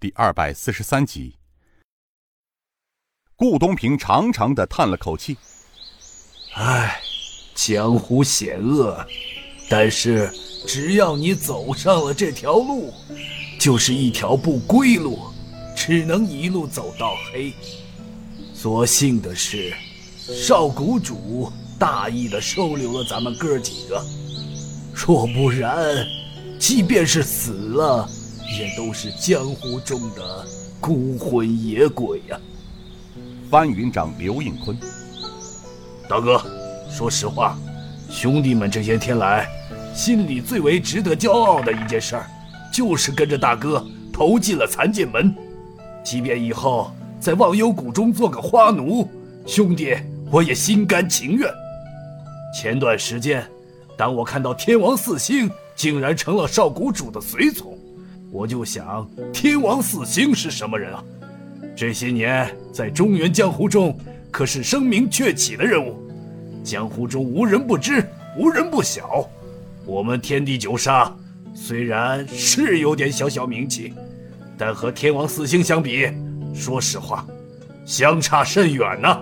[0.00, 1.34] 第二百四十三集。
[3.34, 5.36] 顾东平长长的叹了口气
[6.54, 7.00] ：“唉，
[7.52, 9.04] 江湖险恶，
[9.68, 10.32] 但是
[10.68, 12.94] 只要你走上了这条路，
[13.58, 15.18] 就是一条不归路，
[15.76, 17.52] 只能一路走到黑。
[18.54, 19.74] 所幸的是，
[20.32, 24.00] 少谷主大义的收留了咱们哥几个，
[24.94, 26.06] 若不然，
[26.56, 28.08] 即便是死了。”
[28.56, 30.46] 也都是江湖中的
[30.80, 32.38] 孤魂野鬼呀。
[33.50, 34.76] 翻云长刘应坤，
[36.08, 36.42] 大哥，
[36.90, 37.58] 说实话，
[38.10, 39.48] 兄弟们这些天来，
[39.94, 42.26] 心里最为值得骄傲的一件事儿，
[42.72, 45.34] 就是跟着大哥投进了残剑门。
[46.04, 49.08] 即便以后在忘忧谷中做个花奴，
[49.46, 49.96] 兄弟
[50.30, 51.50] 我也心甘情愿。
[52.54, 53.46] 前段时间，
[53.96, 57.77] 当我看到天王四星竟然成了少谷主的随从。
[58.30, 61.02] 我就想，天王四星是什么人啊？
[61.74, 63.98] 这些年在中原江湖中，
[64.30, 65.96] 可是声名鹊起的人物，
[66.62, 68.04] 江湖中无人不知，
[68.36, 69.28] 无人不晓。
[69.86, 71.10] 我们天地九杀
[71.54, 73.94] 虽然是有点小小名气，
[74.58, 76.08] 但和天王四星相比，
[76.54, 77.26] 说实话，
[77.86, 79.18] 相差甚远呐。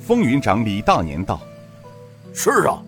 [0.00, 1.40] 风云长李大年道
[2.32, 2.82] ：“是啊，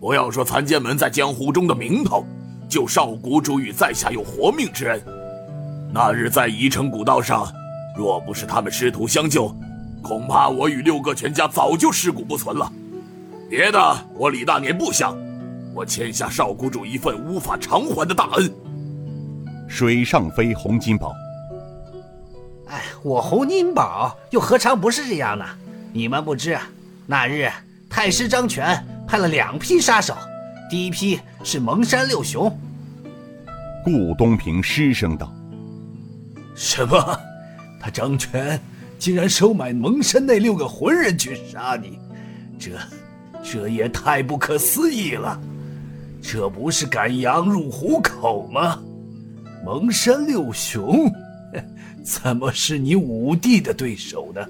[0.00, 2.24] 不要说残剑门在江湖中的名头。”
[2.68, 5.02] 就少谷主与在下有活命之恩，
[5.92, 7.46] 那日在宜城古道上，
[7.96, 9.54] 若不是他们师徒相救，
[10.02, 12.70] 恐怕我与六个全家早就尸骨不存了。
[13.48, 15.16] 别的我李大年不想，
[15.74, 18.52] 我欠下少谷主一份无法偿还的大恩。
[19.68, 21.12] 水上飞洪金宝，
[22.68, 25.44] 哎，我洪金宝又何尝不是这样呢？
[25.92, 26.58] 你们不知，
[27.06, 27.50] 那日
[27.88, 30.14] 太师张权派了两批杀手。
[30.68, 32.50] 第一批是蒙山六雄。
[33.84, 35.32] 顾东平失声道
[36.56, 37.20] ：“什么？
[37.80, 38.60] 他张全
[38.98, 41.98] 竟然收买蒙山那六个浑人去杀你？
[42.58, 42.72] 这，
[43.44, 45.40] 这也太不可思议了！
[46.20, 48.82] 这不是赶羊入虎口吗？
[49.64, 51.08] 蒙山六雄，
[52.02, 54.44] 怎么是你五弟的对手呢？”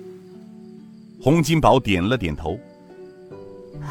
[1.21, 2.59] 洪金宝点了点头：“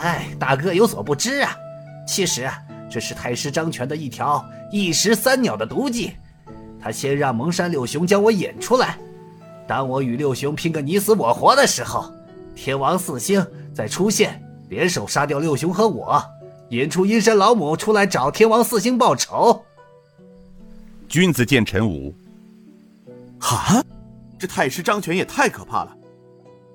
[0.02, 1.56] 哎，大哥有所不知啊。”
[2.06, 2.58] 其实啊，
[2.90, 6.14] 这是太师张全的一条一石三鸟的毒计。
[6.80, 8.98] 他先让蒙山六雄将我引出来，
[9.68, 12.14] 当我与六雄拼个你死我活的时候，
[12.56, 13.44] 天王四星
[13.74, 14.40] 再出现，
[14.70, 16.24] 联手杀掉六雄和我，
[16.70, 19.66] 引出阴山老母出来找天王四星报仇。
[21.10, 22.14] 君子见陈武，
[23.40, 23.84] 哈，
[24.38, 25.98] 这太师张全也太可怕了，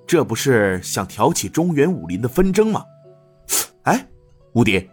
[0.08, 2.84] 这不是想挑起中原武林的纷争吗？
[3.84, 4.04] 哎，
[4.54, 4.91] 吴迪。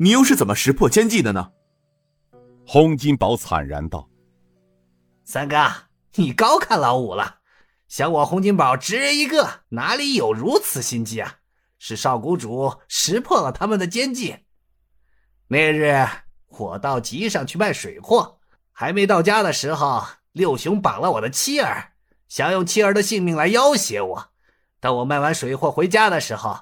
[0.00, 1.50] 你又是怎么识破奸计的呢？
[2.64, 4.08] 洪金宝惨然道
[5.24, 5.56] ：“三哥，
[6.14, 7.38] 你高看老五了。
[7.88, 11.38] 想我洪金宝直人一个，哪里有如此心机啊？
[11.80, 14.36] 是少谷主识破了他们的奸计。
[15.48, 16.06] 那日
[16.46, 18.38] 我到集上去卖水货，
[18.70, 21.94] 还没到家的时候，六雄绑了我的妻儿，
[22.28, 24.28] 想用妻儿的性命来要挟我。
[24.78, 26.56] 当我卖完水货回家的时候，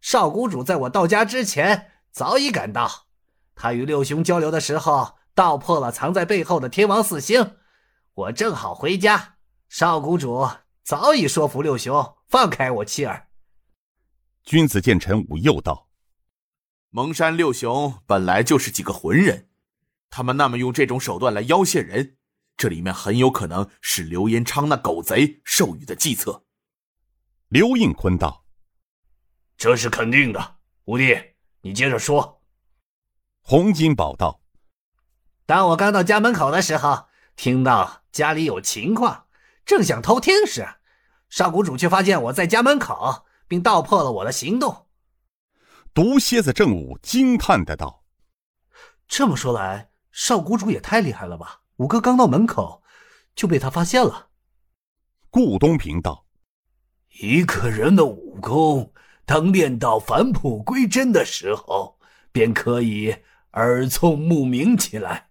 [0.00, 3.06] 少谷主在我到家之前。”早已赶到，
[3.54, 7.56] 他与六雄交流的时候，道破了藏在背后的天王四星。
[8.14, 9.36] 我正好回家，
[9.68, 10.48] 少谷主
[10.82, 13.28] 早已说服六雄放开我妻儿。
[14.42, 15.88] 君子见陈武又道
[16.90, 19.48] ：“蒙山六雄本来就是几个浑人，
[20.10, 22.16] 他们那么用这种手段来要挟人，
[22.56, 26.44] 这里面很有可能是刘延昌那狗贼授予的计策。”
[27.48, 28.44] 刘应坤道
[29.56, 30.56] ：“这是肯定的，
[30.86, 31.16] 五弟。”
[31.62, 32.42] 你接着说。
[33.42, 34.40] 洪金宝道
[35.46, 37.06] ：“当我刚到家门口的时候，
[37.36, 39.26] 听到家里有情况，
[39.64, 40.66] 正想偷听时，
[41.28, 44.86] 少谷主却发现我在家门口，并道破了我的行动。”
[45.92, 48.04] 毒蝎子正武惊叹的道
[49.08, 51.62] ：“这么说来，少谷主也太厉害了吧？
[51.76, 52.82] 五哥刚到门口，
[53.34, 54.28] 就被他发现了。”
[55.30, 56.26] 顾东平道
[57.20, 58.92] ：“一个人的武功。”
[59.30, 61.96] 当练到返璞归真的时候，
[62.32, 63.14] 便可以
[63.52, 65.28] 耳聪目明起来，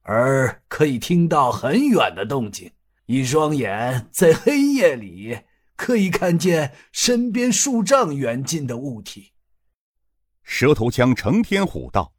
[0.00, 2.72] 而可以听到很远的动静。
[3.04, 5.40] 一双眼在黑夜里
[5.76, 9.34] 可以看见身边数丈远近的物体。
[10.42, 12.14] 蛇头枪成天虎道：“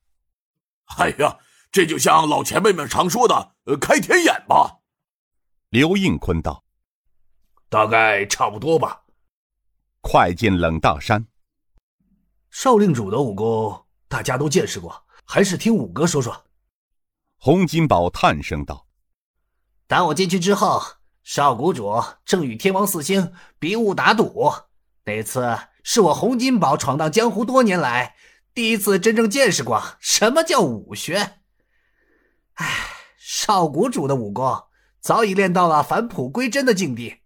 [0.97, 1.39] 哎呀，
[1.71, 4.81] 这就像老前辈们常说的‘呃，开天眼’吧。”
[5.69, 6.63] 刘应坤道
[7.69, 9.00] ：“大概差不多吧。”
[10.01, 11.25] 快进冷大山。
[12.49, 16.45] 少令主的武功大家都见识过，还是听五哥说说。
[17.37, 18.87] 洪金宝叹声道
[19.87, 20.81] ：“当我进去之后，
[21.23, 24.51] 少谷主正与天王四星比武打赌。
[25.05, 28.15] 那次是我洪金宝闯荡江湖多年来
[28.53, 31.39] 第一次真正见识过什么叫武学。
[32.55, 32.67] 唉，
[33.17, 34.63] 少谷主的武功
[34.99, 37.21] 早已练到了返璞归真的境地。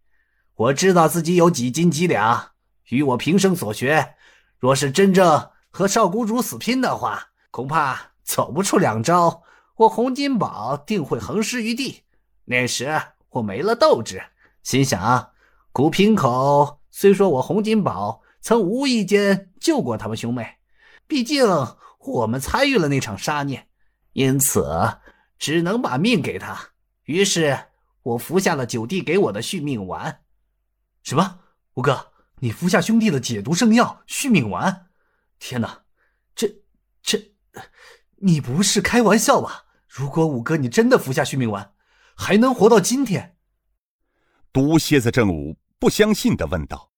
[0.54, 2.52] 我知道自己有几斤几两，
[2.90, 4.16] 与我平生所学，
[4.60, 9.44] 若是真正和少谷主死拼的话，恐怕走不出两招，
[9.76, 12.04] 我洪金宝定会横尸于地。
[12.46, 14.24] 那时我没了斗志，
[14.64, 15.32] 心想：
[15.72, 20.58] 古平口虽说我洪金宝曾无意间救过他们兄妹，
[21.08, 21.46] 毕竟
[22.00, 23.68] 我们参与了那场杀孽，
[24.14, 25.00] 因此
[25.38, 26.70] 只能把命给他。
[27.04, 27.58] 于是
[28.04, 30.22] 我服下了九弟给我的续命丸。
[31.04, 31.40] 什么？
[31.74, 32.12] 五哥，
[32.46, 34.86] 你服下兄弟的解毒圣药续命丸？
[35.40, 35.82] 天哪，
[36.36, 36.48] 这
[37.02, 37.34] 这，
[38.18, 39.66] 你不是开玩笑吧？
[39.88, 41.74] 如果五哥你真的服下续命丸，
[42.16, 43.36] 还能活到今天？
[44.54, 46.92] 毒蝎子正午不相信的问道。